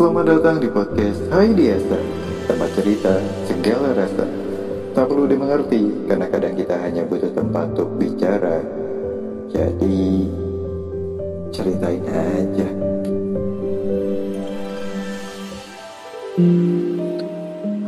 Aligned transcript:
Selamat 0.00 0.32
datang 0.32 0.56
di 0.56 0.64
podcast 0.72 1.20
Hai 1.28 1.52
Diasa 1.52 2.00
Tempat 2.48 2.72
cerita 2.72 3.20
segala 3.44 3.92
rasa. 3.92 4.24
Tak 4.96 5.12
perlu 5.12 5.28
dimengerti 5.28 6.08
Karena 6.08 6.24
kadang 6.32 6.56
kita 6.56 6.80
hanya 6.80 7.04
butuh 7.04 7.36
tempat 7.36 7.76
untuk 7.76 8.00
bicara. 8.00 8.64
Jadi 9.52 10.24
Ceritain 11.52 12.00
aja. 12.16 12.68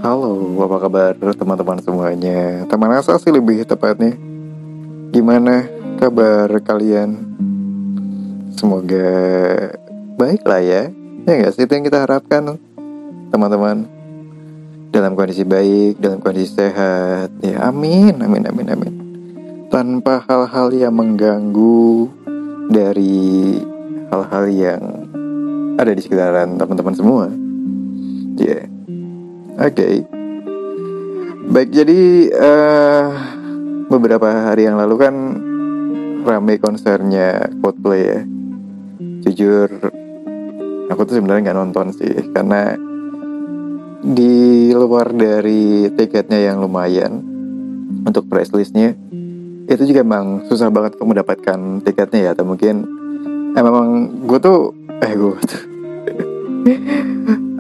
Halo, 0.05 0.33
apa 0.69 0.77
kabar 0.85 1.17
teman-teman 1.17 1.81
semuanya? 1.81 2.69
Teman 2.69 2.93
asa 2.93 3.17
sih 3.17 3.33
lebih 3.33 3.65
tepatnya. 3.65 4.21
Gimana 5.17 5.65
kabar 5.97 6.53
kalian? 6.61 7.33
Semoga 8.53 9.09
baik 10.15 10.43
lah 10.47 10.63
ya. 10.63 10.83
Ya 11.25 11.33
nggak 11.41 11.53
sih? 11.57 11.65
Itu 11.67 11.73
yang 11.75 11.87
kita 11.87 12.05
harapkan 12.07 12.59
Teman-teman. 13.33 13.91
Dalam 14.95 15.19
kondisi 15.19 15.43
baik, 15.43 15.99
dalam 15.99 16.23
kondisi 16.23 16.55
sehat. 16.55 17.35
Ya 17.43 17.67
amin, 17.67 18.23
amin, 18.23 18.47
amin, 18.47 18.67
amin. 18.71 18.93
Tanpa 19.67 20.23
hal-hal 20.31 20.71
yang 20.71 20.95
mengganggu 20.95 22.07
Dari 22.71 23.59
hal-hal 24.09 24.45
yang 24.55 24.83
ada 25.75 25.91
di 25.91 26.01
sekitaran 26.01 26.55
teman-teman 26.55 26.95
semua. 26.95 27.27
Ya. 28.39 28.63
Yeah. 28.63 28.65
Oke. 29.59 29.75
Okay. 29.75 29.95
Baik 31.45 31.71
jadi 31.75 32.01
uh, 32.33 33.09
Beberapa 33.91 34.27
hari 34.49 34.65
yang 34.71 34.79
lalu 34.81 34.95
kan 34.97 35.15
Rame 36.25 36.57
konsernya 36.57 37.53
Coldplay 37.61 38.03
ya. 38.09 38.21
Jujur 39.29 39.69
Aku 40.95 41.03
tuh 41.03 41.19
sebenarnya 41.19 41.51
nggak 41.51 41.59
nonton 41.59 41.87
sih 41.91 42.31
Karena 42.31 42.79
Di 44.05 44.71
luar 44.71 45.11
dari 45.11 45.91
tiketnya 45.91 46.39
yang 46.39 46.63
lumayan 46.63 47.19
Untuk 48.07 48.31
price 48.31 48.55
listnya 48.55 48.95
Itu 49.67 49.83
juga 49.83 50.07
emang 50.07 50.47
susah 50.47 50.71
banget 50.71 50.95
untuk 50.97 51.11
mendapatkan 51.11 51.83
tiketnya 51.83 52.31
ya 52.31 52.31
Atau 52.39 52.47
mungkin 52.47 52.87
eh, 53.59 53.63
Memang 53.63 54.23
gue 54.25 54.39
tuh 54.39 54.71
Eh 55.03 55.13
gue 55.13 55.35
tuh 55.51 55.63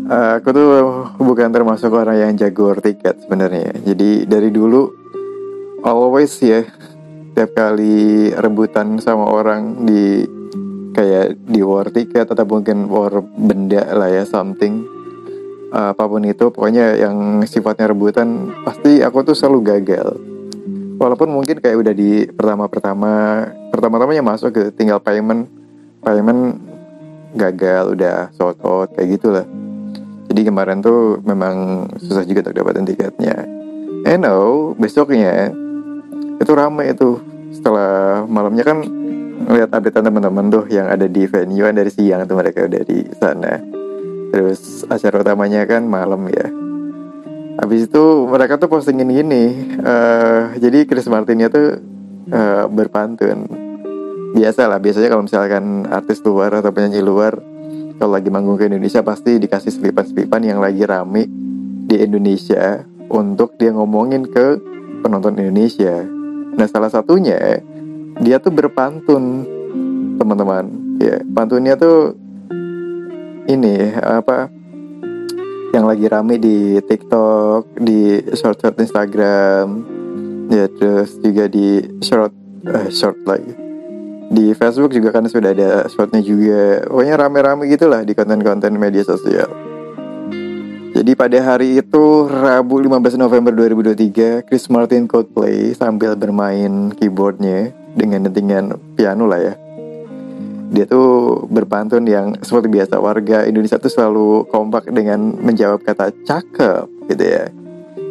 Uh, 0.04 0.36
aku 0.36 0.52
tuh 0.52 0.68
bukan 1.16 1.48
termasuk 1.48 1.88
orang 1.96 2.20
yang 2.20 2.32
jago 2.36 2.76
tiket 2.76 3.24
sebenarnya. 3.24 3.72
Jadi 3.80 4.28
dari 4.28 4.52
dulu 4.52 4.92
always 5.80 6.36
ya 6.44 6.60
tiap 7.32 7.56
kali 7.56 8.28
rebutan 8.36 9.00
sama 9.00 9.24
orang 9.26 9.88
di 9.88 10.28
kayak 10.94 11.36
di 11.50 11.60
war 11.60 11.90
tiket 11.90 12.30
atau 12.30 12.46
mungkin 12.46 12.86
war 12.86 13.20
benda 13.20 13.82
lah 13.92 14.08
ya 14.08 14.22
something 14.22 14.86
uh, 15.74 15.90
apa 15.90 16.06
pun 16.06 16.22
itu 16.22 16.54
pokoknya 16.54 16.94
yang 16.94 17.42
sifatnya 17.42 17.90
rebutan 17.90 18.54
pasti 18.62 19.02
aku 19.02 19.26
tuh 19.26 19.34
selalu 19.34 19.58
gagal. 19.74 20.08
Walaupun 20.94 21.26
mungkin 21.26 21.58
kayak 21.58 21.74
udah 21.74 21.90
di 21.90 22.30
pertama-pertama 22.30 23.44
pertama-tamanya 23.74 24.22
masuk 24.22 24.54
ke 24.54 24.62
tinggal 24.78 25.02
payment 25.02 25.50
payment 26.06 26.62
gagal 27.34 27.98
udah 27.98 28.30
sold 28.38 28.62
out 28.62 28.94
kayak 28.94 29.18
gitulah. 29.18 29.42
Jadi 30.30 30.40
kemarin 30.46 30.78
tuh 30.80 31.18
memang 31.26 31.86
susah 31.98 32.22
juga 32.22 32.46
untuk 32.46 32.54
dapatin 32.62 32.86
tiketnya. 32.86 33.36
Eh 34.06 34.14
no, 34.14 34.72
besoknya 34.78 35.50
itu 36.38 36.52
ramai 36.54 36.94
itu 36.94 37.18
setelah 37.50 38.22
malamnya 38.26 38.62
kan 38.62 38.82
ngeliat 39.44 39.70
update 39.70 40.00
teman-teman 40.00 40.48
tuh 40.48 40.64
yang 40.72 40.88
ada 40.88 41.04
di 41.04 41.28
venue 41.28 41.64
kan 41.64 41.76
dari 41.76 41.92
siang 41.92 42.24
tuh 42.24 42.36
mereka 42.40 42.64
udah 42.64 42.82
di 42.82 42.98
sana. 43.16 43.60
Terus 44.34 44.82
acara 44.88 45.22
utamanya 45.22 45.62
kan 45.68 45.86
malam 45.86 46.26
ya. 46.32 46.48
Habis 47.54 47.86
itu 47.86 48.04
mereka 48.26 48.58
tuh 48.58 48.66
postingin 48.66 49.06
gini. 49.06 49.44
Uh, 49.78 50.50
jadi 50.58 50.88
Chris 50.88 51.06
Martinnya 51.06 51.52
tuh 51.52 51.78
uh, 52.34 52.66
berpantun. 52.66 53.46
Biasa 54.34 54.66
lah, 54.66 54.82
biasanya 54.82 55.14
kalau 55.14 55.22
misalkan 55.22 55.86
artis 55.86 56.18
luar 56.26 56.58
atau 56.58 56.74
penyanyi 56.74 56.98
luar 56.98 57.38
kalau 57.94 58.18
lagi 58.18 58.26
manggung 58.26 58.58
ke 58.58 58.66
Indonesia 58.66 59.06
pasti 59.06 59.38
dikasih 59.38 59.70
selipan-selipan 59.70 60.42
yang 60.42 60.58
lagi 60.58 60.82
rame 60.82 61.30
di 61.86 62.02
Indonesia 62.02 62.82
untuk 63.06 63.54
dia 63.54 63.70
ngomongin 63.70 64.26
ke 64.26 64.58
penonton 65.06 65.38
Indonesia. 65.38 66.02
Nah 66.58 66.66
salah 66.66 66.90
satunya 66.90 67.62
dia 68.20 68.38
tuh 68.38 68.52
berpantun 68.54 69.46
teman-teman. 70.18 70.70
Ya 71.02 71.18
pantunnya 71.34 71.74
tuh 71.74 72.14
ini 73.50 73.92
apa 73.98 74.48
yang 75.74 75.90
lagi 75.90 76.06
rame 76.06 76.38
di 76.38 76.78
TikTok, 76.86 77.82
di 77.82 78.22
short 78.38 78.62
short 78.62 78.78
Instagram, 78.78 79.82
ya 80.46 80.70
terus 80.70 81.18
juga 81.18 81.50
di 81.50 81.82
short 81.98 82.30
uh, 82.70 82.88
short 82.94 83.18
lagi. 83.26 83.52
Di 84.30 84.54
Facebook 84.56 84.94
juga 84.94 85.12
kan 85.12 85.26
sudah 85.26 85.50
ada 85.52 85.70
spotnya 85.90 86.22
juga. 86.22 86.86
Pokoknya 86.88 87.14
rame-rame 87.20 87.68
gitulah 87.68 88.00
di 88.06 88.16
konten-konten 88.16 88.72
media 88.78 89.04
sosial. 89.04 89.50
Jadi 90.94 91.12
pada 91.18 91.38
hari 91.42 91.82
itu 91.82 92.30
Rabu 92.30 92.78
15 92.78 93.18
November 93.18 93.50
2023 93.50 94.46
Chris 94.46 94.70
Martin 94.70 95.10
Coldplay 95.10 95.74
sambil 95.74 96.14
bermain 96.14 96.94
keyboardnya 96.94 97.74
dengan 97.94 98.28
dentingan 98.28 98.96
piano 98.98 99.24
lah 99.24 99.40
ya 99.40 99.54
dia 100.74 100.90
tuh 100.90 101.46
berpantun 101.46 102.02
yang 102.04 102.34
seperti 102.42 102.66
biasa 102.66 102.98
warga 102.98 103.46
Indonesia 103.46 103.78
tuh 103.78 103.92
selalu 103.92 104.50
kompak 104.50 104.90
dengan 104.90 105.38
menjawab 105.38 105.86
kata 105.86 106.10
cakep 106.26 106.86
gitu 107.14 107.24
ya 107.24 107.46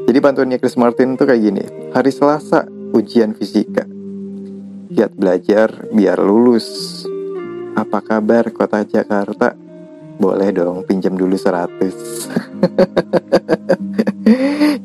jadi 0.07 0.19
pantunnya 0.23 0.57
Chris 0.59 0.79
Martin 0.79 1.19
tuh 1.19 1.27
kayak 1.27 1.41
gini 1.43 1.63
hari 1.91 2.11
Selasa 2.11 2.67
ujian 2.95 3.35
fisika 3.35 3.83
giat 4.93 5.11
belajar 5.17 5.89
biar 5.89 6.21
lulus. 6.21 7.01
Apa 7.73 8.05
kabar 8.05 8.53
kota 8.53 8.85
Jakarta? 8.85 9.57
Boleh 10.13 10.53
dong 10.53 10.85
pinjam 10.85 11.17
dulu 11.17 11.33
100 11.33 11.81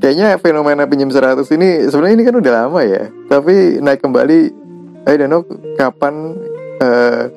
Kayaknya 0.00 0.40
fenomena 0.40 0.88
pinjam 0.88 1.12
100 1.12 1.44
ini 1.52 1.84
sebenarnya 1.84 2.16
ini 2.16 2.24
kan 2.24 2.40
udah 2.40 2.52
lama 2.64 2.80
ya 2.80 3.12
Tapi 3.28 3.76
naik 3.84 4.00
kembali 4.00 4.67
I 5.08 5.16
don't 5.16 5.32
know 5.32 5.42
kapan 5.80 6.36
uh, 6.84 7.32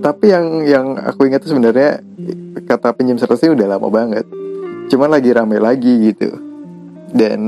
Tapi 0.00 0.32
yang 0.32 0.64
yang 0.64 0.86
aku 0.96 1.28
ingat 1.28 1.44
tuh 1.44 1.52
sebenarnya 1.52 2.00
Kata 2.64 2.96
pinjam 2.96 3.20
100 3.20 3.36
ini 3.44 3.52
udah 3.52 3.68
lama 3.76 3.88
banget 3.92 4.24
Cuman 4.88 5.12
lagi 5.12 5.30
rame 5.36 5.60
lagi 5.60 6.10
gitu 6.10 6.32
Dan 7.12 7.40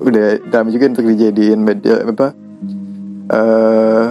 udah 0.00 0.40
rame 0.48 0.72
juga 0.72 0.96
untuk 0.96 1.06
dijadiin 1.12 1.60
media 1.60 2.00
apa 2.08 2.32
uh, 3.28 4.08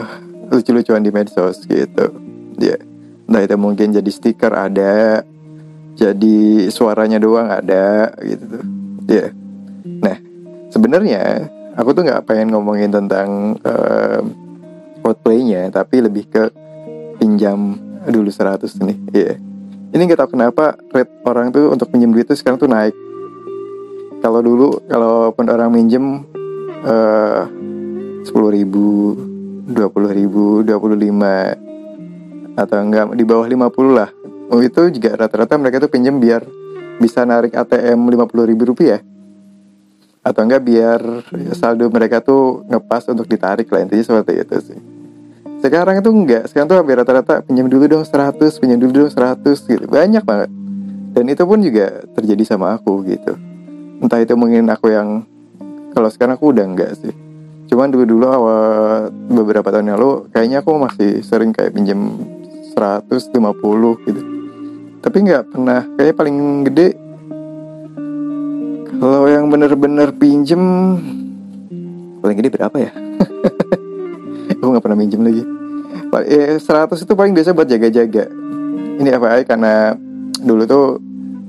lucu-lucuan 0.53 1.01
di 1.01 1.09
medsos 1.09 1.65
gitu 1.65 2.13
ya 2.61 2.77
yeah. 2.77 2.79
nah 3.25 3.41
itu 3.41 3.57
mungkin 3.57 3.89
jadi 3.89 4.09
stiker 4.09 4.53
ada 4.53 5.25
jadi 5.97 6.69
suaranya 6.69 7.17
doang 7.17 7.49
ada 7.49 8.13
gitu 8.21 8.61
ya 9.09 9.17
yeah. 9.17 9.29
nah 9.83 10.17
sebenarnya 10.69 11.49
aku 11.79 11.95
tuh 11.95 12.03
nggak 12.03 12.27
pengen 12.27 12.51
ngomongin 12.51 12.91
tentang 12.91 13.55
uh, 13.63 14.19
Coldplay-nya 14.99 15.71
tapi 15.71 16.03
lebih 16.03 16.27
ke 16.27 16.51
pinjam. 17.15 17.79
Dulu 17.99 18.27
100 18.27 18.67
nih. 18.83 18.97
Ya 19.15 19.19
yeah. 19.31 19.35
ini 19.95 20.01
nggak 20.05 20.19
tahu 20.19 20.35
kenapa 20.35 20.75
rate 20.91 21.11
orang 21.23 21.55
tuh 21.55 21.71
untuk 21.71 21.87
pinjam 21.87 22.11
duit 22.11 22.27
tuh 22.27 22.35
sekarang 22.35 22.59
tuh 22.59 22.67
naik. 22.67 22.91
Kalau 24.19 24.43
dulu 24.43 24.83
kalau 24.91 25.31
pun 25.31 25.47
orang 25.47 25.71
minjem 25.71 26.27
uh, 26.83 27.47
sepuluh 28.27 28.51
ribu, 28.51 29.15
dua 29.71 29.87
puluh 29.87 30.11
ribu, 30.11 30.61
dua 30.67 30.75
puluh 30.77 30.99
lima. 30.99 31.55
Atau 32.59 32.75
enggak 32.83 33.15
di 33.15 33.23
bawah 33.23 33.47
lima 33.47 33.71
puluh 33.71 33.95
lah. 33.95 34.11
Oh 34.51 34.59
itu 34.59 34.91
juga 34.91 35.15
rata-rata 35.15 35.55
mereka 35.55 35.79
tuh 35.79 35.91
pinjam 35.91 36.19
biar 36.19 36.43
bisa 36.99 37.23
narik 37.23 37.55
ATM 37.55 38.11
lima 38.11 38.27
puluh 38.27 38.43
ribu 38.43 38.75
rupiah 38.75 38.99
atau 40.19 40.41
enggak 40.43 40.61
biar 40.63 41.01
saldo 41.55 41.87
mereka 41.87 42.19
tuh 42.19 42.67
ngepas 42.67 43.07
untuk 43.09 43.25
ditarik 43.25 43.67
lah 43.71 43.83
intinya 43.83 44.03
seperti 44.03 44.33
itu 44.39 44.55
sih. 44.73 44.79
Sekarang 45.59 45.99
itu 45.99 46.07
enggak, 46.07 46.47
sekarang 46.47 46.71
tuh 46.71 46.77
hampir 46.79 46.95
rata-rata 46.95 47.43
pinjam 47.43 47.67
dulu 47.67 47.83
dong 47.87 48.07
100, 48.07 48.39
pinjam 48.63 48.79
dulu 48.79 49.07
dong 49.07 49.11
100 49.11 49.43
gitu. 49.67 49.85
Banyak 49.91 50.23
banget. 50.23 50.49
Dan 51.11 51.27
itu 51.27 51.43
pun 51.43 51.59
juga 51.59 52.05
terjadi 52.15 52.43
sama 52.47 52.79
aku 52.79 53.03
gitu. 53.03 53.35
Entah 53.99 54.23
itu 54.23 54.39
mungkin 54.39 54.71
aku 54.71 54.87
yang 54.87 55.27
kalau 55.91 56.07
sekarang 56.07 56.39
aku 56.39 56.55
udah 56.55 56.63
enggak 56.63 56.95
sih 56.95 57.11
cuman 57.69 57.93
dulu 57.93 58.05
dulu 58.17 58.25
awal 58.25 59.13
beberapa 59.29 59.69
tahun 59.69 59.93
yang 59.93 59.97
lalu 60.01 60.25
kayaknya 60.33 60.65
aku 60.65 60.73
masih 60.81 61.21
sering 61.21 61.53
kayak 61.53 61.77
pinjam 61.77 62.17
150 62.73 63.29
gitu 64.09 64.21
tapi 65.05 65.17
nggak 65.21 65.53
pernah 65.53 65.85
kayak 65.93 66.17
paling 66.17 66.65
gede 66.65 66.97
kalau 68.97 69.29
yang 69.29 69.45
bener-bener 69.53 70.09
pinjem 70.17 70.63
paling 72.25 72.35
gede 72.41 72.49
berapa 72.57 72.77
ya 72.81 72.91
aku 74.57 74.65
nggak 74.65 74.83
pernah 74.83 74.97
pinjem 74.97 75.21
lagi 75.21 75.43
eh, 76.25 76.57
100 76.57 76.97
itu 76.97 77.13
paling 77.13 77.37
biasa 77.37 77.53
buat 77.53 77.69
jaga-jaga 77.69 78.25
ini 78.99 79.09
FYI 79.15 79.47
karena 79.47 79.95
dulu 80.43 80.63
tuh 80.67 80.85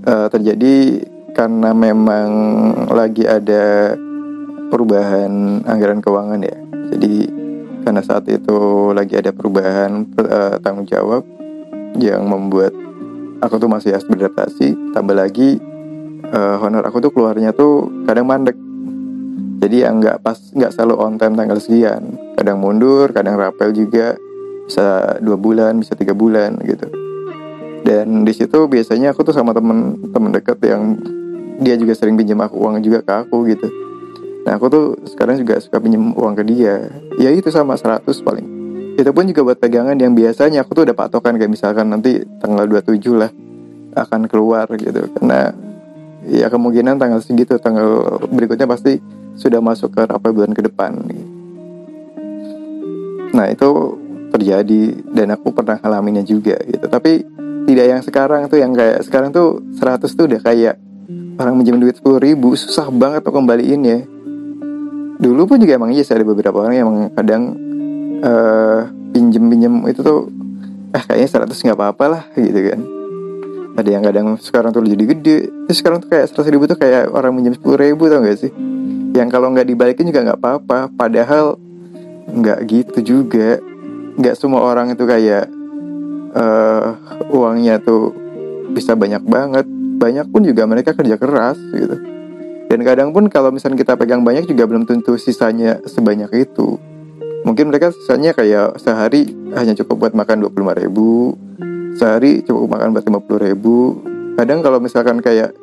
uh, 0.06 0.26
terjadi 0.30 1.02
karena 1.34 1.70
memang 1.74 2.28
lagi 2.90 3.26
ada 3.26 3.94
perubahan 4.70 5.62
anggaran 5.66 5.98
keuangan 5.98 6.40
ya. 6.42 6.56
Jadi 6.94 7.26
karena 7.82 8.02
saat 8.04 8.28
itu 8.30 8.90
lagi 8.94 9.18
ada 9.18 9.34
perubahan 9.34 10.06
uh, 10.20 10.58
tanggung 10.62 10.86
jawab 10.86 11.26
yang 11.98 12.22
membuat 12.26 12.70
aku 13.42 13.58
tuh 13.58 13.70
masih 13.70 13.94
harus 13.94 14.06
beradaptasi. 14.06 14.94
Tambah 14.94 15.16
lagi 15.16 15.58
uh, 16.28 16.56
honor 16.60 16.84
aku 16.84 17.00
tuh 17.00 17.12
keluarnya 17.12 17.56
tuh 17.56 18.04
kadang 18.04 18.28
mandek. 18.28 18.56
Jadi 19.60 19.84
yang 19.84 20.00
nggak 20.00 20.24
pas 20.24 20.36
nggak 20.36 20.72
selalu 20.72 20.94
on 21.00 21.14
time 21.20 21.36
tanggal 21.36 21.60
sekian. 21.60 22.16
Kadang 22.36 22.60
mundur, 22.60 23.12
kadang 23.12 23.36
rapel 23.36 23.72
juga. 23.76 24.16
Bisa 24.64 25.18
dua 25.20 25.36
bulan, 25.36 25.82
bisa 25.82 25.98
tiga 25.98 26.14
bulan 26.16 26.56
gitu. 26.62 26.86
Dan 27.80 28.22
di 28.28 28.32
situ 28.36 28.68
biasanya 28.68 29.16
aku 29.16 29.24
tuh 29.24 29.34
sama 29.34 29.56
temen-temen 29.56 30.30
deket 30.36 30.58
yang 30.68 31.00
dia 31.60 31.76
juga 31.76 31.92
sering 31.92 32.16
pinjam 32.16 32.40
aku 32.40 32.56
uang 32.56 32.80
juga 32.80 33.04
ke 33.04 33.12
aku 33.24 33.44
gitu 33.52 33.68
Nah 34.48 34.56
aku 34.56 34.72
tuh 34.72 34.84
sekarang 35.04 35.36
juga 35.36 35.60
suka 35.60 35.76
pinjam 35.76 36.16
uang 36.16 36.32
ke 36.40 36.44
dia 36.48 36.88
Ya 37.20 37.28
itu 37.28 37.52
sama 37.52 37.76
100 37.76 38.08
paling 38.24 38.46
Itu 38.96 39.12
pun 39.12 39.28
juga 39.28 39.44
buat 39.44 39.58
pegangan 39.60 39.96
yang 40.00 40.16
biasanya 40.16 40.64
aku 40.64 40.72
tuh 40.72 40.88
udah 40.88 40.96
patokan 40.96 41.36
Kayak 41.36 41.52
misalkan 41.52 41.92
nanti 41.92 42.24
tanggal 42.40 42.64
27 42.64 43.12
lah 43.12 43.28
akan 43.92 44.24
keluar 44.24 44.64
gitu 44.80 45.04
Karena 45.20 45.52
ya 46.28 46.52
kemungkinan 46.52 47.00
tanggal 47.00 47.20
segitu 47.24 47.56
Tanggal 47.56 48.20
berikutnya 48.28 48.68
pasti 48.68 49.00
sudah 49.38 49.62
masuk 49.62 49.94
ke 49.94 50.04
rapel 50.04 50.36
bulan 50.36 50.52
ke 50.52 50.60
depan. 50.64 51.00
Nah 53.30 53.46
itu 53.48 53.68
terjadi 54.30 54.82
dan 55.10 55.34
aku 55.34 55.54
pernah 55.54 55.80
ngalaminnya 55.80 56.26
juga 56.26 56.58
gitu. 56.66 56.84
Tapi 56.86 57.24
tidak 57.64 57.86
yang 57.86 58.02
sekarang 58.02 58.50
tuh 58.50 58.58
yang 58.58 58.72
kayak 58.74 59.06
sekarang 59.06 59.30
tuh 59.30 59.62
100 59.78 60.06
tuh 60.12 60.26
udah 60.26 60.40
kayak 60.42 60.74
orang 61.40 61.54
minjem 61.56 61.80
duit 61.80 61.96
10 61.96 62.20
ribu 62.20 62.52
susah 62.58 62.90
banget 62.92 63.24
tuh 63.24 63.32
kembaliin 63.32 63.82
ya. 63.86 64.00
Dulu 65.20 65.44
pun 65.48 65.56
juga 65.60 65.76
emang 65.76 65.92
iya 65.92 66.04
sih 66.04 66.16
ada 66.16 66.24
beberapa 66.24 66.64
orang 66.64 66.74
yang 66.76 66.90
kadang 67.12 67.42
uh, 68.24 68.88
pinjem 69.12 69.48
pinjem 69.48 69.74
itu 69.88 70.00
tuh 70.00 70.28
eh 70.90 71.02
kayaknya 71.02 71.28
seratus 71.28 71.62
nggak 71.62 71.78
apa-apa 71.78 72.04
lah 72.10 72.22
gitu 72.34 72.60
kan 72.66 72.99
ada 73.78 73.88
yang 73.88 74.02
kadang 74.02 74.26
sekarang 74.40 74.70
tuh 74.74 74.82
jadi 74.82 75.04
gede. 75.14 75.38
Terus 75.68 75.78
sekarang 75.78 76.02
tuh 76.02 76.10
kayak 76.10 76.26
seratus 76.30 76.48
ribu 76.50 76.64
tuh 76.66 76.78
kayak 76.78 77.10
orang 77.14 77.32
minjem 77.34 77.54
sepuluh 77.54 77.78
ribu 77.78 78.10
tau 78.10 78.22
gak 78.22 78.38
sih? 78.38 78.52
Yang 79.14 79.28
kalau 79.30 79.50
nggak 79.54 79.66
dibalikin 79.66 80.06
juga 80.10 80.20
nggak 80.30 80.40
apa-apa. 80.42 80.78
Padahal 80.94 81.58
nggak 82.30 82.58
gitu 82.66 82.98
juga. 83.02 83.58
Nggak 84.18 84.34
semua 84.38 84.66
orang 84.66 84.94
itu 84.94 85.04
kayak 85.06 85.46
uh, 86.34 86.98
uangnya 87.30 87.78
tuh 87.82 88.14
bisa 88.74 88.98
banyak 88.98 89.22
banget. 89.22 89.66
Banyak 90.00 90.26
pun 90.32 90.42
juga 90.42 90.66
mereka 90.66 90.96
kerja 90.96 91.14
keras 91.20 91.58
gitu. 91.74 91.96
Dan 92.70 92.86
kadang 92.86 93.10
pun 93.10 93.26
kalau 93.26 93.50
misalnya 93.50 93.82
kita 93.82 93.98
pegang 93.98 94.22
banyak 94.22 94.46
juga 94.46 94.62
belum 94.62 94.86
tentu 94.86 95.18
sisanya 95.18 95.82
sebanyak 95.90 96.30
itu. 96.38 96.78
Mungkin 97.42 97.72
mereka 97.72 97.90
sisanya 97.90 98.30
kayak 98.30 98.78
sehari 98.78 99.26
hanya 99.58 99.74
cukup 99.74 100.06
buat 100.06 100.14
makan 100.14 100.46
25 100.46 100.80
ribu, 100.86 101.34
sehari 101.96 102.42
cukup 102.44 102.76
makan 102.76 102.94
buat 102.94 103.04
50 103.06 103.46
ribu. 103.50 103.76
Kadang 104.36 104.62
kalau 104.62 104.78
misalkan 104.78 105.18
kayak 105.20 105.54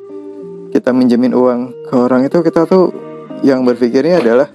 kita 0.72 0.92
minjemin 0.92 1.34
uang 1.34 1.90
ke 1.90 1.96
orang 1.96 2.28
itu 2.28 2.44
kita 2.44 2.68
tuh 2.68 2.92
yang 3.42 3.64
berpikirnya 3.64 4.20
adalah 4.20 4.48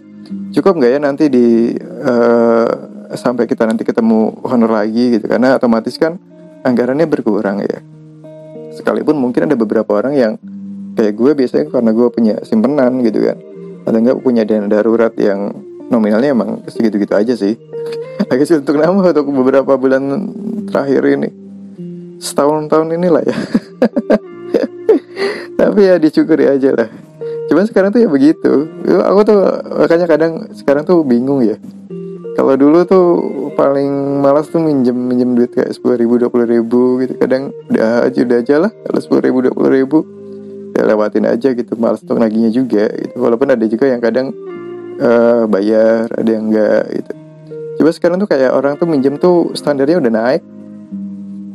cukup 0.53 0.79
nggak 0.79 0.91
ya 0.93 0.99
nanti 1.01 1.25
di 1.33 1.73
uh, 1.81 2.69
sampai 3.13 3.45
kita 3.49 3.69
nanti 3.69 3.85
ketemu 3.85 4.41
honor 4.47 4.73
lagi 4.73 5.19
gitu 5.19 5.27
karena 5.29 5.57
otomatis 5.57 5.97
kan 5.97 6.17
anggarannya 6.63 7.09
berkurang 7.09 7.65
ya. 7.65 7.81
Sekalipun 8.73 9.19
mungkin 9.21 9.51
ada 9.51 9.57
beberapa 9.59 10.01
orang 10.01 10.15
yang 10.17 10.33
kayak 10.97 11.15
gue 11.17 11.31
biasanya 11.37 11.67
karena 11.73 11.91
gue 11.93 12.09
punya 12.13 12.35
simpenan 12.45 13.01
gitu 13.05 13.21
kan 13.25 13.37
atau 13.83 13.99
enggak 13.99 14.19
punya 14.23 14.43
dana 14.47 14.69
darurat 14.71 15.11
yang 15.19 15.51
nominalnya 15.91 16.33
emang 16.33 16.63
segitu-gitu 16.71 17.13
aja 17.17 17.35
sih 17.35 17.59
agak 18.31 18.47
sih 18.47 18.61
untuk 18.61 18.79
nama 18.79 19.11
untuk 19.11 19.27
beberapa 19.33 19.75
bulan 19.75 20.31
terakhir 20.71 21.03
ini 21.19 21.42
setahun 22.23 22.71
tahun 22.71 22.95
inilah 22.95 23.27
ya. 23.27 23.37
Tapi 25.59 25.81
ya 25.83 25.99
disyukuri 25.99 26.47
aja 26.47 26.71
lah. 26.71 26.89
Cuman 27.51 27.67
sekarang 27.67 27.91
tuh 27.91 28.01
ya 28.03 28.09
begitu. 28.09 28.71
Aku 28.87 29.27
tuh 29.27 29.43
makanya 29.83 30.07
kadang 30.07 30.47
sekarang 30.55 30.87
tuh 30.87 31.03
bingung 31.03 31.43
ya. 31.43 31.59
Kalau 32.39 32.57
dulu 32.57 32.87
tuh 32.89 33.07
paling 33.59 34.23
malas 34.23 34.49
tuh 34.49 34.63
minjem 34.63 34.97
minjem 34.97 35.37
duit 35.37 35.53
kayak 35.53 35.75
sepuluh 35.75 36.01
ribu 36.01 36.17
dua 36.17 36.31
puluh 36.31 36.47
ribu 36.47 37.03
gitu. 37.03 37.19
Kadang 37.19 37.51
udah 37.69 38.07
aja 38.09 38.21
udah 38.23 38.39
aja 38.39 38.55
lah. 38.63 38.71
Kalau 38.71 39.01
sepuluh 39.03 39.23
ribu 39.27 39.39
dua 39.43 39.53
puluh 39.53 39.71
ribu 39.75 39.99
ya 40.73 40.83
lewatin 40.87 41.27
aja 41.29 41.53
gitu. 41.53 41.75
Malas 41.77 42.01
untuk 42.07 42.23
naginya 42.23 42.49
juga 42.49 42.89
gitu. 42.89 43.15
Walaupun 43.19 43.53
ada 43.53 43.65
juga 43.69 43.85
yang 43.91 44.01
kadang 44.01 44.33
uh, 45.03 45.45
bayar 45.51 46.09
ada 46.15 46.31
yang 46.31 46.49
enggak 46.49 46.87
gitu. 46.95 47.13
Coba 47.83 47.91
sekarang 47.93 48.17
tuh 48.23 48.29
kayak 48.31 48.51
orang 48.55 48.79
tuh 48.79 48.87
minjem 48.89 49.19
tuh 49.21 49.53
standarnya 49.53 50.01
udah 50.01 50.13
naik 50.13 50.43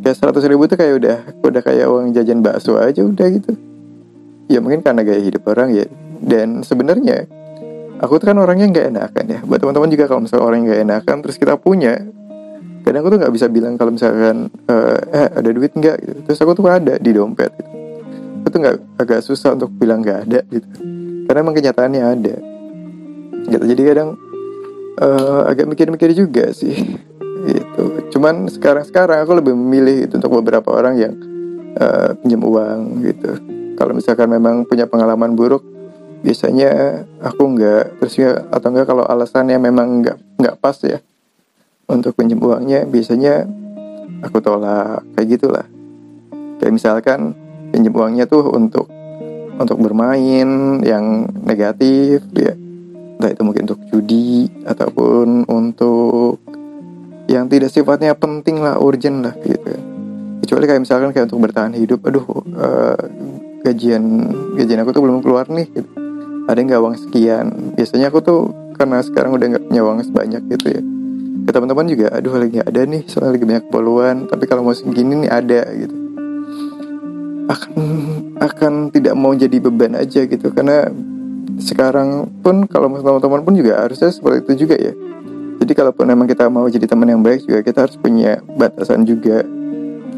kayak 0.04 0.16
seratus 0.18 0.44
ribu 0.46 0.66
tuh 0.70 0.78
kayak 0.78 0.94
udah 1.00 1.18
udah 1.44 1.62
kayak 1.62 1.86
uang 1.90 2.14
jajan 2.14 2.40
bakso 2.42 2.78
aja 2.78 3.02
udah 3.04 3.28
gitu. 3.32 3.52
Ya 4.48 4.64
mungkin 4.64 4.80
karena 4.80 5.04
gaya 5.04 5.20
hidup 5.20 5.44
orang 5.50 5.76
ya. 5.76 5.86
Dan 6.18 6.64
sebenarnya 6.66 7.28
aku 8.02 8.18
tuh 8.22 8.32
kan 8.32 8.38
orangnya 8.40 8.68
nggak 8.70 8.88
enakan 8.94 9.26
ya. 9.28 9.40
Buat 9.44 9.60
teman-teman 9.66 9.90
juga 9.92 10.06
kalau 10.10 10.22
misalnya 10.24 10.46
orang 10.46 10.60
nggak 10.66 10.82
enakan 10.88 11.16
terus 11.26 11.38
kita 11.38 11.54
punya 11.60 12.00
kadang 12.88 13.04
aku 13.04 13.10
tuh 13.12 13.20
nggak 13.20 13.34
bisa 13.36 13.46
bilang 13.52 13.76
kalau 13.76 13.92
misalkan 13.92 14.48
eh, 14.48 14.98
eh 15.12 15.28
ada 15.28 15.50
duit 15.52 15.72
nggak 15.76 15.98
gitu. 16.02 16.20
Terus 16.32 16.40
aku 16.40 16.52
tuh 16.56 16.68
ada 16.72 16.96
di 16.96 17.12
dompet 17.12 17.52
gitu. 17.58 17.72
Itu 18.42 18.48
tuh 18.48 18.60
nggak 18.64 18.76
agak 19.04 19.20
susah 19.26 19.60
untuk 19.60 19.70
bilang 19.76 20.00
nggak 20.02 20.20
ada 20.30 20.40
gitu. 20.48 20.68
Karena 21.28 21.40
emang 21.44 21.56
kenyataannya 21.56 22.04
ada. 22.04 22.36
Gitu. 23.48 23.64
Jadi 23.76 23.82
kadang 23.84 24.10
uh, 25.02 25.42
agak 25.48 25.68
mikir-mikir 25.68 26.12
juga 26.16 26.52
sih 26.56 26.98
cuman 28.18 28.50
sekarang-sekarang 28.50 29.22
aku 29.22 29.38
lebih 29.38 29.54
memilih 29.54 30.10
itu 30.10 30.18
untuk 30.18 30.42
beberapa 30.42 30.74
orang 30.74 30.98
yang 30.98 31.14
uh, 31.78 32.18
pinjam 32.18 32.42
uang 32.42 33.06
gitu. 33.06 33.30
Kalau 33.78 33.94
misalkan 33.94 34.26
memang 34.34 34.66
punya 34.66 34.90
pengalaman 34.90 35.38
buruk 35.38 35.62
biasanya 36.26 37.06
aku 37.22 37.46
nggak 37.54 38.02
terus 38.02 38.18
ya 38.18 38.50
atau 38.50 38.74
enggak 38.74 38.90
kalau 38.90 39.06
alasannya 39.06 39.62
memang 39.62 40.02
nggak 40.02 40.18
nggak 40.42 40.56
pas 40.58 40.74
ya 40.82 40.98
untuk 41.86 42.18
pinjam 42.18 42.42
uangnya 42.42 42.90
biasanya 42.90 43.46
aku 44.26 44.42
tolak 44.42 45.06
kayak 45.14 45.38
gitulah. 45.38 45.66
Kayak 46.58 46.74
misalkan 46.74 47.38
pinjam 47.70 47.94
uangnya 47.94 48.26
tuh 48.26 48.50
untuk 48.50 48.90
untuk 49.62 49.78
bermain 49.78 50.82
yang 50.82 51.06
negatif 51.46 52.26
ya. 52.34 52.58
Entah 53.22 53.30
itu 53.30 53.42
mungkin 53.46 53.70
untuk 53.70 53.82
judi 53.94 54.50
ataupun 54.66 55.46
untuk 55.46 56.42
yang 57.28 57.52
tidak 57.52 57.70
sifatnya 57.72 58.16
penting 58.16 58.64
lah 58.64 58.80
urgent 58.80 59.24
lah 59.24 59.36
gitu 59.44 59.78
kecuali 60.48 60.64
kayak 60.64 60.82
misalkan 60.88 61.12
kayak 61.12 61.28
untuk 61.28 61.44
bertahan 61.44 61.76
hidup 61.76 62.00
aduh 62.08 62.24
uh, 62.56 62.96
gajian 63.68 64.04
gajian 64.56 64.80
aku 64.80 64.96
tuh 64.96 65.04
belum 65.04 65.20
keluar 65.20 65.44
nih 65.52 65.68
gitu. 65.76 65.90
ada 66.48 66.60
nggak 66.64 66.80
uang 66.80 66.96
sekian. 66.96 67.76
Biasanya 67.76 68.08
aku 68.08 68.24
tuh 68.24 68.40
karena 68.80 69.04
sekarang 69.04 69.36
udah 69.36 69.46
nggak 69.52 69.64
punya 69.68 69.82
uang 69.84 70.00
sebanyak 70.08 70.42
gitu 70.56 70.68
ya. 70.80 70.82
Ke 71.44 71.52
teman-teman 71.52 71.86
juga 71.92 72.08
aduh 72.16 72.32
lagi 72.40 72.56
nggak 72.56 72.70
ada 72.72 72.82
nih 72.88 73.02
soalnya 73.12 73.32
lagi 73.36 73.46
banyak 73.48 73.64
keperluan 73.68 74.16
tapi 74.32 74.44
kalau 74.48 74.64
mau 74.64 74.72
segini 74.72 75.28
nih 75.28 75.32
ada 75.32 75.62
gitu. 75.76 75.96
Akan 77.52 77.72
akan 78.40 78.74
tidak 78.96 79.14
mau 79.20 79.36
jadi 79.36 79.60
beban 79.60 80.00
aja 80.00 80.24
gitu 80.24 80.48
karena 80.56 80.88
sekarang 81.60 82.32
pun 82.40 82.64
kalau 82.72 82.88
teman-teman 82.96 83.44
pun 83.44 83.54
juga 83.58 83.84
harusnya 83.84 84.14
seperti 84.14 84.48
itu 84.48 84.68
juga 84.68 84.76
ya 84.80 84.94
jadi 85.58 85.72
kalaupun 85.74 86.06
memang 86.06 86.30
kita 86.30 86.48
mau 86.48 86.70
jadi 86.70 86.86
teman 86.86 87.10
yang 87.10 87.22
baik 87.26 87.44
juga 87.50 87.60
kita 87.66 87.90
harus 87.90 87.98
punya 87.98 88.40
batasan 88.56 89.04
juga. 89.04 89.42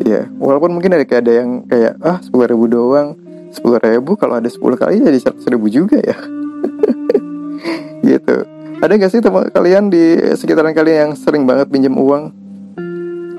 Ya 0.03 0.27
walaupun 0.39 0.71
mungkin 0.71 0.95
ada 0.95 1.03
kayak 1.03 1.27
ada 1.27 1.33
yang 1.43 1.49
kayak 1.67 1.93
ah 2.03 2.19
sepuluh 2.19 2.47
ribu 2.47 2.65
doang. 2.67 3.15
sepuluh 3.49 3.81
ribu 3.81 4.13
kalau 4.13 4.37
ada 4.37 4.45
sepuluh 4.45 4.77
kali 4.77 5.01
jadi 5.01 5.17
seratus 5.17 5.49
ribu 5.49 5.73
juga 5.73 5.97
ya. 5.97 6.13
Gitu. 8.05 8.35
Ada 8.77 8.93
gak 8.95 9.11
sih 9.11 9.25
teman 9.25 9.49
kalian 9.49 9.89
di 9.89 10.21
sekitaran 10.37 10.71
kalian 10.71 10.97
yang 11.09 11.11
sering 11.17 11.49
banget 11.49 11.67
pinjam 11.67 11.97
uang? 11.97 12.31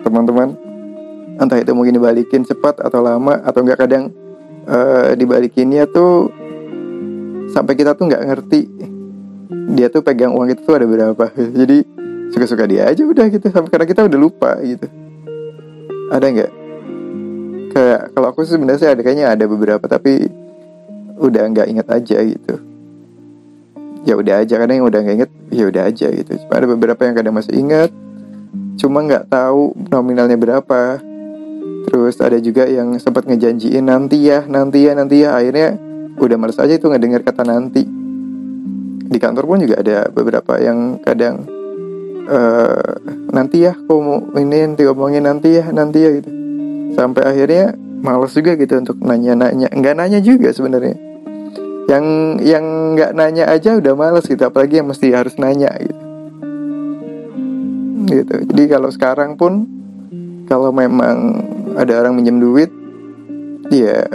Teman-teman? 0.02 0.58
Entah 1.38 1.62
itu 1.62 1.72
mungkin 1.72 1.96
dibalikin 1.96 2.42
cepat 2.42 2.82
atau 2.82 3.00
lama 3.00 3.38
atau 3.40 3.62
enggak 3.62 3.86
kadang 3.86 4.10
uh, 4.66 5.14
dibalikinnya 5.14 5.86
tuh 5.88 6.28
sampai 7.54 7.78
kita 7.78 7.94
tuh 7.94 8.10
nggak 8.10 8.24
ngerti 8.26 8.60
dia 9.70 9.86
tuh 9.86 10.02
pegang 10.02 10.34
uang 10.34 10.50
itu 10.50 10.62
tuh 10.66 10.74
ada 10.78 10.86
berapa. 10.86 11.24
Jadi 11.34 11.86
suka-suka 12.34 12.66
dia 12.66 12.90
aja 12.90 13.02
udah 13.06 13.26
gitu. 13.30 13.46
Sampai 13.50 13.70
karena 13.70 13.86
kita 13.86 14.02
udah 14.06 14.18
lupa 14.18 14.58
gitu. 14.62 14.86
Ada 16.10 16.26
nggak? 16.26 16.50
Kayak 17.70 18.00
kalau 18.18 18.26
aku 18.34 18.42
sebenarnya 18.42 18.98
ada 18.98 19.02
kayaknya 19.02 19.26
ada 19.30 19.44
beberapa 19.46 19.84
tapi 19.86 20.26
udah 21.20 21.42
nggak 21.54 21.66
inget 21.70 21.86
aja 21.86 22.18
gitu. 22.18 22.54
Ya 24.02 24.16
udah 24.16 24.42
aja 24.42 24.54
kadang 24.56 24.80
yang 24.82 24.88
udah 24.88 25.00
nggak 25.04 25.16
inget 25.22 25.30
ya 25.54 25.64
udah 25.70 25.82
aja 25.86 26.06
gitu. 26.10 26.30
Cuma 26.46 26.54
ada 26.58 26.66
beberapa 26.66 27.00
yang 27.06 27.14
kadang 27.14 27.34
masih 27.36 27.54
inget 27.54 27.90
cuma 28.80 29.04
nggak 29.04 29.28
tahu 29.30 29.76
nominalnya 29.92 30.34
berapa. 30.34 30.98
Terus 31.86 32.18
ada 32.18 32.36
juga 32.42 32.66
yang 32.66 32.96
sempat 32.98 33.28
ngejanjiin 33.28 33.86
nanti 33.86 34.26
ya 34.26 34.42
nanti 34.50 34.88
ya 34.88 34.92
nanti 34.98 35.22
ya. 35.22 35.38
Akhirnya 35.38 35.78
udah 36.18 36.36
males 36.36 36.58
aja 36.58 36.74
itu 36.74 36.90
ngedengar 36.90 37.22
kata 37.22 37.46
nanti 37.46 37.99
di 39.10 39.18
kantor 39.18 39.44
pun 39.50 39.58
juga 39.58 39.82
ada 39.82 40.06
beberapa 40.06 40.54
yang 40.62 41.02
kadang 41.02 41.42
uh, 42.30 42.94
nanti 43.34 43.66
ya 43.66 43.74
kok 43.74 43.98
mau 43.98 44.22
ini 44.38 44.70
nanti 44.70 44.86
ngomongin 44.86 45.26
nanti 45.26 45.58
ya 45.58 45.66
nanti 45.74 45.98
ya 45.98 46.10
gitu. 46.14 46.30
Sampai 46.94 47.26
akhirnya 47.26 47.74
males 48.06 48.30
juga 48.30 48.54
gitu 48.54 48.78
untuk 48.78 49.02
nanya-nanya. 49.02 49.66
Nggak 49.74 49.94
nanya 49.98 50.22
juga 50.22 50.54
sebenarnya. 50.54 50.94
Yang 51.90 52.06
yang 52.46 52.64
nggak 52.94 53.12
nanya 53.18 53.44
aja 53.50 53.74
udah 53.74 53.94
males 53.98 54.30
gitu 54.30 54.46
apalagi 54.46 54.78
yang 54.78 54.86
mesti 54.86 55.10
harus 55.10 55.34
nanya 55.42 55.74
gitu. 55.82 56.02
Gitu. 58.14 58.34
Jadi 58.46 58.62
kalau 58.70 58.94
sekarang 58.94 59.34
pun 59.34 59.66
kalau 60.46 60.70
memang 60.70 61.42
ada 61.74 61.98
orang 61.98 62.14
minjem 62.14 62.38
duit 62.38 62.70
ya 63.70 64.06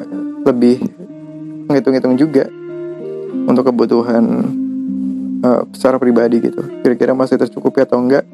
lebih 0.43 0.83
ngitung-ngitung 1.67 2.15
juga 2.19 2.47
untuk 3.47 3.71
kebutuhan 3.71 4.25
uh, 5.45 5.61
secara 5.69 6.01
pribadi 6.01 6.41
gitu. 6.41 6.61
Kira-kira 6.81 7.13
masih 7.13 7.37
tercukupi 7.37 7.85
atau 7.85 8.01
enggak? 8.01 8.25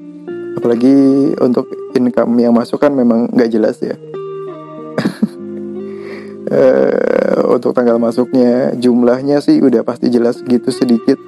Apalagi 0.56 0.96
untuk 1.40 1.68
income 1.96 2.40
yang 2.40 2.56
masuk 2.56 2.80
kan 2.80 2.96
memang 2.96 3.28
nggak 3.32 3.52
jelas 3.52 3.76
ya. 3.84 3.96
Uh, 6.48 7.52
untuk 7.56 7.76
tanggal 7.76 8.00
masuknya 8.00 8.76
jumlahnya 8.80 9.44
sih 9.44 9.60
udah 9.60 9.84
pasti 9.84 10.08
jelas 10.08 10.40
gitu 10.44 10.72
sedikit. 10.72 11.20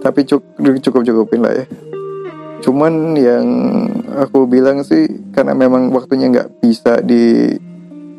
Tapi 0.00 0.24
cukup 0.24 0.80
cukup 0.80 1.02
cukupin 1.04 1.40
lah 1.44 1.54
ya. 1.60 1.66
Cuman 2.60 3.16
yang 3.16 3.46
aku 4.20 4.44
bilang 4.44 4.84
sih 4.84 5.08
karena 5.32 5.56
memang 5.56 5.88
waktunya 5.90 6.28
nggak 6.28 6.60
bisa 6.60 7.00
di 7.00 7.56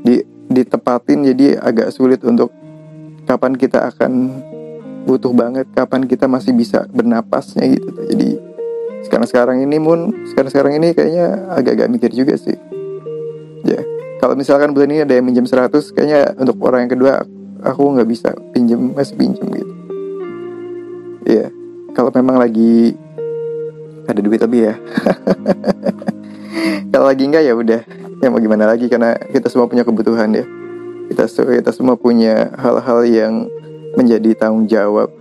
di 0.02 0.18
ditepatin 0.52 1.24
jadi 1.32 1.62
agak 1.62 1.94
sulit 1.94 2.20
untuk 2.28 2.52
kapan 3.30 3.56
kita 3.56 3.88
akan 3.94 4.42
butuh 5.06 5.34
banget 5.34 5.66
kapan 5.74 6.06
kita 6.06 6.30
masih 6.30 6.54
bisa 6.54 6.86
bernapasnya 6.92 7.78
gitu. 7.78 7.90
Jadi 8.12 8.30
sekarang 9.02 9.28
sekarang 9.28 9.58
ini 9.66 9.78
mun 9.82 10.14
sekarang 10.30 10.50
sekarang 10.54 10.74
ini 10.78 10.94
kayaknya 10.94 11.50
agak-agak 11.54 11.88
mikir 11.90 12.12
juga 12.14 12.38
sih. 12.38 12.58
Ya 13.66 13.82
kalau 14.22 14.38
misalkan 14.38 14.74
bulan 14.74 14.94
ini 14.94 15.02
ada 15.06 15.18
yang 15.18 15.26
minjem 15.26 15.50
100 15.50 15.74
kayaknya 15.98 16.38
untuk 16.38 16.62
orang 16.62 16.86
yang 16.86 16.94
kedua 16.94 17.26
aku 17.66 17.82
nggak 17.98 18.10
bisa 18.10 18.30
pinjem 18.54 18.94
masih 18.94 19.18
pinjem 19.18 19.48
gitu. 19.50 19.74
Ya 21.26 21.46
kalau 21.98 22.14
memang 22.14 22.38
lagi 22.38 22.94
ada 24.08 24.20
duit 24.22 24.42
lebih 24.42 24.72
ya. 24.72 24.76
Kalau 26.92 27.08
lagi 27.08 27.24
enggak 27.24 27.48
ya 27.48 27.54
udah. 27.56 27.82
Ya 28.22 28.28
mau 28.28 28.44
gimana 28.44 28.68
lagi? 28.68 28.92
Karena 28.92 29.16
kita 29.16 29.48
semua 29.48 29.72
punya 29.72 29.88
kebutuhan 29.88 30.36
ya. 30.36 30.44
Kita 31.08 31.24
kita 31.28 31.72
semua 31.72 31.96
punya 31.96 32.52
hal-hal 32.60 33.08
yang 33.08 33.48
menjadi 33.96 34.36
tanggung 34.38 34.68
jawab. 34.68 35.12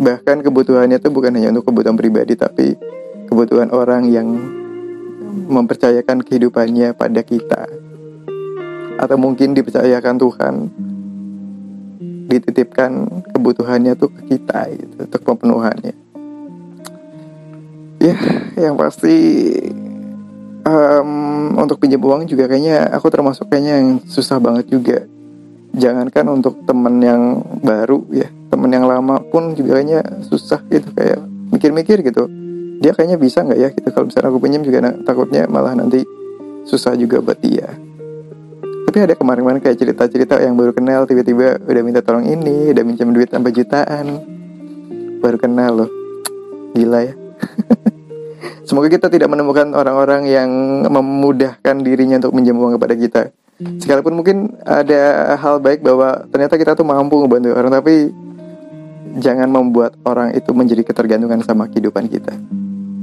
Bahkan 0.00 0.40
kebutuhannya 0.40 0.96
itu 0.96 1.08
bukan 1.12 1.36
hanya 1.36 1.52
untuk 1.52 1.68
kebutuhan 1.68 1.96
pribadi, 1.96 2.32
tapi 2.36 2.76
kebutuhan 3.28 3.68
orang 3.72 4.08
yang 4.08 4.26
mempercayakan 5.30 6.24
kehidupannya 6.24 6.96
pada 6.96 7.20
kita. 7.20 7.68
Atau 9.00 9.16
mungkin 9.16 9.52
dipercayakan 9.56 10.16
Tuhan, 10.16 10.54
dititipkan 12.28 13.22
kebutuhannya 13.32 13.92
tuh 13.96 14.10
ke 14.12 14.36
kita 14.36 14.72
gitu, 14.76 14.96
untuk 15.04 15.20
pemenuhannya. 15.24 15.94
Ya, 18.00 18.16
yang 18.56 18.80
pasti 18.80 19.12
um, 20.64 21.10
untuk 21.60 21.76
pinjam 21.76 22.00
uang 22.00 22.24
juga 22.24 22.48
kayaknya 22.48 22.88
aku 22.88 23.12
termasuk 23.12 23.52
kayaknya 23.52 23.76
yang 23.76 23.88
susah 24.08 24.40
banget 24.40 24.72
juga 24.72 25.04
jangankan 25.74 26.26
untuk 26.30 26.66
temen 26.66 26.98
yang 27.02 27.22
baru 27.62 28.02
ya 28.10 28.28
temen 28.50 28.70
yang 28.74 28.84
lama 28.84 29.22
pun 29.30 29.54
juga 29.54 29.78
kayaknya 29.78 30.02
susah 30.26 30.60
gitu 30.68 30.90
kayak 30.92 31.22
mikir-mikir 31.54 32.02
gitu. 32.02 32.26
Dia 32.82 32.92
kayaknya 32.96 33.16
bisa 33.16 33.46
nggak 33.46 33.58
ya 33.60 33.68
gitu? 33.70 33.88
Kalau 33.94 34.10
misalnya 34.10 34.28
aku 34.28 34.40
pinjam 34.42 34.62
juga 34.66 34.78
takutnya 35.06 35.46
malah 35.46 35.72
nanti 35.78 36.02
susah 36.66 36.98
juga 36.98 37.22
buat 37.22 37.38
dia. 37.38 37.70
Tapi 38.90 38.98
ada 39.06 39.14
kemarin-kemarin 39.14 39.62
kayak 39.62 39.78
cerita-cerita 39.78 40.42
yang 40.42 40.58
baru 40.58 40.74
kenal 40.74 41.06
tiba-tiba 41.06 41.62
udah 41.62 41.82
minta 41.86 42.02
tolong 42.02 42.26
ini 42.26 42.74
udah 42.74 42.82
minjem 42.82 43.14
duit 43.14 43.30
sampai 43.30 43.54
jutaan. 43.54 44.06
Baru 45.22 45.38
kenal 45.38 45.86
loh. 45.86 45.90
Gila 46.74 47.00
ya. 47.06 47.14
Semoga 48.66 48.90
kita 48.90 49.06
tidak 49.12 49.30
menemukan 49.30 49.70
orang-orang 49.76 50.26
yang 50.26 50.50
memudahkan 50.90 51.76
dirinya 51.86 52.18
untuk 52.18 52.34
minjem 52.34 52.56
uang 52.58 52.80
kepada 52.80 52.94
kita 52.98 53.22
sekalipun 53.60 54.16
mungkin 54.16 54.56
ada 54.64 55.36
hal 55.36 55.60
baik 55.60 55.84
bahwa 55.84 56.24
ternyata 56.32 56.56
kita 56.56 56.72
tuh 56.72 56.86
mampu 56.86 57.20
membantu 57.20 57.52
orang 57.52 57.72
tapi 57.72 58.08
jangan 59.20 59.48
membuat 59.52 59.96
orang 60.06 60.32
itu 60.32 60.50
menjadi 60.56 60.86
ketergantungan 60.86 61.44
sama 61.44 61.68
kehidupan 61.68 62.08
kita. 62.08 62.32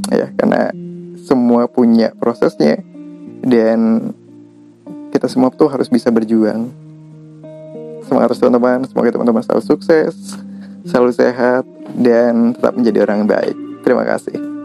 Ya 0.09 0.33
karena 0.33 0.73
semua 1.21 1.69
punya 1.69 2.15
prosesnya 2.17 2.81
dan 3.45 4.11
kita 5.13 5.29
semua 5.29 5.53
tuh 5.53 5.69
harus 5.69 5.91
bisa 5.91 6.09
berjuang. 6.09 6.73
Semangat 8.07 8.33
terus 8.33 8.41
teman-teman. 8.41 8.87
Semoga 8.87 9.13
teman-teman 9.13 9.43
selalu 9.43 9.63
sukses 9.63 10.15
selalu 10.87 11.11
sehat 11.11 11.67
dan 11.99 12.55
tetap 12.55 12.73
menjadi 12.79 13.03
orang 13.03 13.27
yang 13.27 13.29
baik. 13.29 13.55
Terima 13.83 14.07
kasih 14.07 14.56